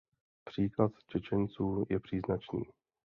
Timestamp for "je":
1.89-1.99